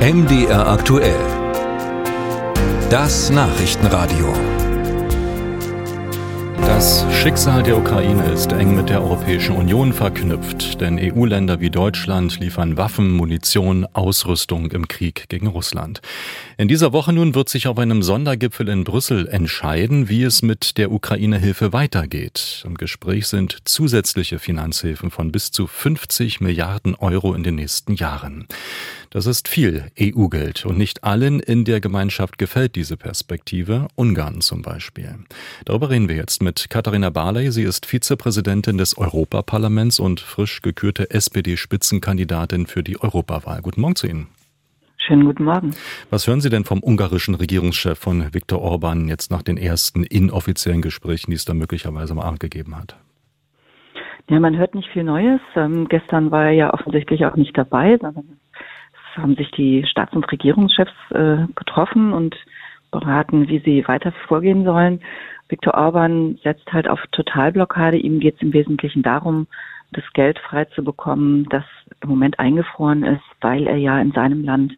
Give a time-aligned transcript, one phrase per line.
[0.00, 1.20] MDR aktuell.
[2.88, 4.32] Das Nachrichtenradio.
[6.56, 12.40] Das Schicksal der Ukraine ist eng mit der Europäischen Union verknüpft, denn EU-Länder wie Deutschland
[12.40, 16.00] liefern Waffen, Munition, Ausrüstung im Krieg gegen Russland.
[16.56, 20.78] In dieser Woche nun wird sich auf einem Sondergipfel in Brüssel entscheiden, wie es mit
[20.78, 22.62] der Ukraine-Hilfe weitergeht.
[22.64, 28.46] Im Gespräch sind zusätzliche Finanzhilfen von bis zu 50 Milliarden Euro in den nächsten Jahren.
[29.12, 34.62] Das ist viel EU-Geld und nicht allen in der Gemeinschaft gefällt diese Perspektive, Ungarn zum
[34.62, 35.16] Beispiel.
[35.64, 37.50] Darüber reden wir jetzt mit Katharina Barley.
[37.50, 43.62] Sie ist Vizepräsidentin des Europaparlaments und frisch gekürte SPD-Spitzenkandidatin für die Europawahl.
[43.62, 44.28] Guten Morgen zu Ihnen.
[44.96, 45.74] Schönen guten Morgen.
[46.10, 50.82] Was hören Sie denn vom ungarischen Regierungschef von Viktor Orban jetzt nach den ersten inoffiziellen
[50.82, 52.94] Gesprächen, die es da möglicherweise mal gegeben hat?
[54.28, 55.40] Ja, man hört nicht viel Neues.
[55.56, 58.39] Ähm, gestern war er ja offensichtlich auch nicht dabei, sondern
[59.16, 62.36] haben sich die Staats- und Regierungschefs äh, getroffen und
[62.90, 65.00] beraten, wie sie weiter vorgehen sollen.
[65.48, 67.96] Viktor Orban setzt halt auf Totalblockade.
[67.96, 69.46] Ihm geht es im Wesentlichen darum,
[69.92, 71.64] das Geld frei zu bekommen, das
[72.00, 74.74] im Moment eingefroren ist, weil er ja in seinem Land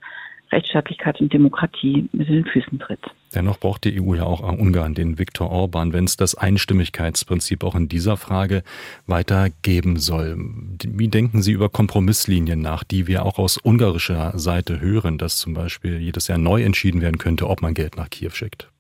[0.53, 3.01] Rechtsstaatlichkeit und Demokratie mit den Füßen tritt.
[3.35, 7.75] Dennoch braucht die EU ja auch Ungarn, den Viktor Orban, wenn es das Einstimmigkeitsprinzip auch
[7.75, 8.63] in dieser Frage
[9.07, 10.37] weitergeben soll.
[10.85, 15.55] Wie denken Sie über Kompromisslinien nach, die wir auch aus ungarischer Seite hören, dass zum
[15.55, 18.72] Beispiel jedes Jahr neu entschieden werden könnte, ob man Geld nach Kiew schickt?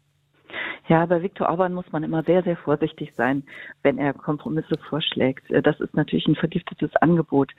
[0.88, 3.44] Ja, bei Viktor Orban muss man immer sehr, sehr vorsichtig sein,
[3.83, 5.44] wenn er Kompromisse vorschlägt.
[5.64, 7.52] Das ist natürlich ein vergiftetes Angebot.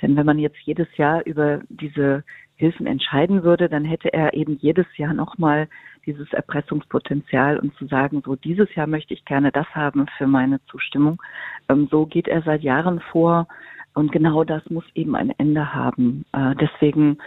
[0.00, 2.24] Denn wenn man jetzt jedes Jahr über diese
[2.56, 5.68] Hilfen entscheiden würde, dann hätte er eben jedes Jahr nochmal
[6.06, 10.62] dieses Erpressungspotenzial und zu sagen, so dieses Jahr möchte ich gerne das haben für meine
[10.66, 11.22] Zustimmung.
[11.68, 13.46] Ähm, so geht er seit Jahren vor
[13.94, 16.24] und genau das muss eben ein Ende haben.
[16.32, 17.18] Äh, deswegen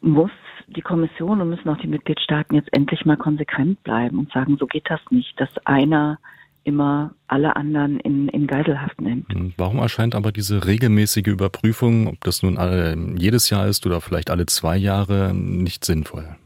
[0.00, 0.30] muss
[0.68, 4.66] die Kommission und müssen auch die Mitgliedstaaten jetzt endlich mal konsequent bleiben und sagen, so
[4.66, 6.18] geht das nicht, dass einer
[6.64, 9.32] immer alle anderen in, in Geiselhaft nimmt.
[9.32, 14.00] Hm, warum erscheint aber diese regelmäßige Überprüfung, ob das nun alle, jedes Jahr ist oder
[14.00, 16.36] vielleicht alle zwei Jahre, nicht sinnvoll?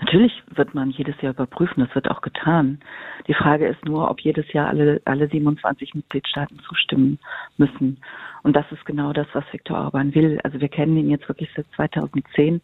[0.00, 2.80] Natürlich wird man jedes Jahr überprüfen, das wird auch getan.
[3.28, 7.18] Die Frage ist nur, ob jedes Jahr alle, alle 27 Mitgliedstaaten zustimmen
[7.56, 7.98] müssen.
[8.42, 10.38] Und das ist genau das, was Viktor Orban will.
[10.44, 12.60] Also wir kennen ihn jetzt wirklich seit 2010.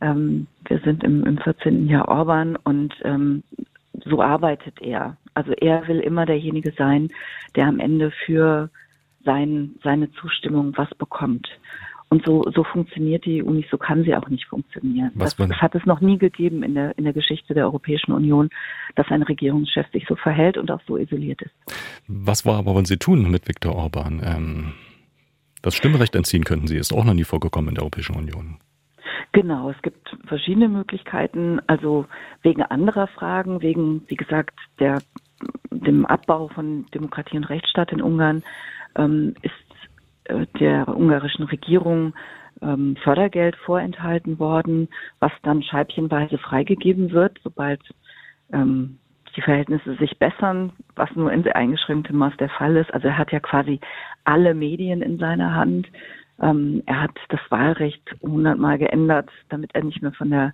[0.00, 1.88] Ähm, wir sind im, im 14.
[1.88, 3.42] Jahr Orban und ähm,
[4.04, 5.16] so arbeitet er.
[5.34, 7.10] Also er will immer derjenige sein,
[7.54, 8.70] der am Ende für
[9.24, 11.48] sein, seine Zustimmung was bekommt.
[12.08, 15.10] Und so, so funktioniert die EU nicht, so kann sie auch nicht funktionieren.
[15.16, 18.48] Das, das, hat es noch nie gegeben in der, in der Geschichte der Europäischen Union,
[18.94, 21.54] dass ein Regierungschef sich so verhält und auch so isoliert ist.
[22.06, 24.22] Was war aber, wollen Sie tun mit Viktor Orban?
[24.24, 24.72] Ähm,
[25.62, 28.58] das Stimmrecht entziehen könnten Sie, ist auch noch nie vorgekommen in der Europäischen Union.
[29.36, 32.06] Genau, es gibt verschiedene Möglichkeiten, also
[32.40, 35.02] wegen anderer Fragen, wegen, wie gesagt, der,
[35.70, 38.42] dem Abbau von Demokratie und Rechtsstaat in Ungarn
[38.96, 39.52] ähm, ist
[40.24, 42.14] äh, der ungarischen Regierung
[42.62, 44.88] ähm, Fördergeld vorenthalten worden,
[45.18, 47.82] was dann scheibchenweise freigegeben wird, sobald
[48.54, 48.98] ähm,
[49.36, 52.90] die Verhältnisse sich bessern, was nur in sehr eingeschränktem Maß der Fall ist.
[52.94, 53.80] Also er hat ja quasi
[54.24, 55.88] alle Medien in seiner Hand.
[56.40, 60.52] Ähm, er hat das Wahlrecht hundertmal geändert, damit er nicht mehr von der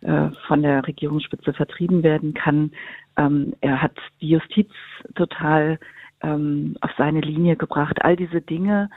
[0.00, 2.70] äh, von der Regierungsspitze vertrieben werden kann.
[3.16, 4.70] Ähm, er hat die Justiz
[5.16, 5.78] total
[6.22, 8.04] ähm, auf seine Linie gebracht.
[8.04, 8.90] All diese Dinge.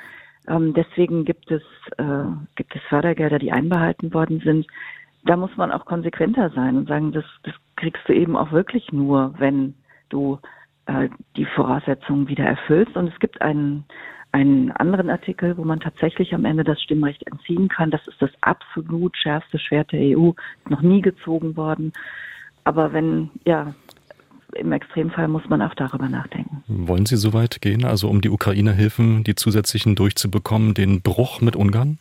[0.47, 1.63] Ähm, deswegen gibt es,
[1.97, 2.23] äh,
[2.55, 4.67] gibt es Fördergelder, die einbehalten worden sind.
[5.25, 8.91] Da muss man auch konsequenter sein und sagen, das, das kriegst du eben auch wirklich
[8.91, 9.75] nur, wenn
[10.09, 10.39] du
[10.87, 12.95] äh, die Voraussetzungen wieder erfüllst.
[12.95, 13.85] Und es gibt einen,
[14.31, 17.91] einen anderen Artikel, wo man tatsächlich am Ende das Stimmrecht entziehen kann.
[17.91, 21.91] Das ist das absolut schärfste Schwert der EU, ist noch nie gezogen worden.
[22.63, 23.73] Aber wenn, ja,
[24.55, 26.63] im Extremfall muss man auch darüber nachdenken.
[26.67, 31.55] Wollen Sie so weit gehen, also um die Ukraine-Hilfen, die zusätzlichen durchzubekommen, den Bruch mit
[31.55, 31.99] Ungarn?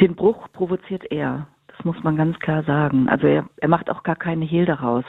[0.00, 1.48] Den Bruch provoziert er.
[1.68, 3.08] Das muss man ganz klar sagen.
[3.08, 5.04] Also er, er macht auch gar keine Hehl daraus,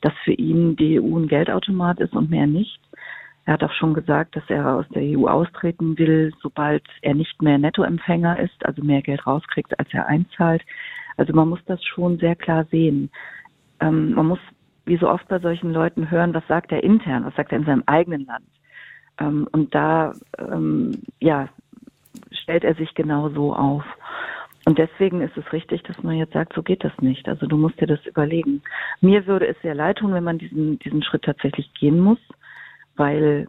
[0.00, 2.80] dass für ihn die EU ein Geldautomat ist und mehr nicht.
[3.46, 7.42] Er hat auch schon gesagt, dass er aus der EU austreten will, sobald er nicht
[7.42, 10.62] mehr Nettoempfänger ist, also mehr Geld rauskriegt, als er einzahlt.
[11.16, 13.10] Also man muss das schon sehr klar sehen.
[13.80, 14.38] Ähm, man muss
[14.86, 17.64] wie so oft bei solchen Leuten hören, was sagt er intern, was sagt er in
[17.64, 18.44] seinem eigenen Land.
[19.18, 21.48] Ähm, und da, ähm, ja,
[22.30, 23.84] stellt er sich genau so auf.
[24.66, 27.28] Und deswegen ist es richtig, dass man jetzt sagt, so geht das nicht.
[27.28, 28.62] Also du musst dir das überlegen.
[29.02, 32.18] Mir würde es sehr leid tun, wenn man diesen, diesen Schritt tatsächlich gehen muss,
[32.96, 33.46] weil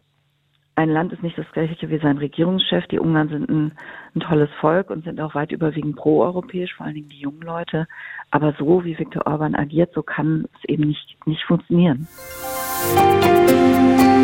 [0.74, 2.86] ein Land ist nicht das gleiche wie sein Regierungschef.
[2.88, 3.72] Die Ungarn sind ein,
[4.14, 7.88] ein tolles Volk und sind auch weit überwiegend proeuropäisch, vor allen Dingen die jungen Leute.
[8.30, 12.06] Aber so wie Viktor Orban agiert, so kann es eben nicht, nicht funktionieren.
[12.94, 14.15] Musik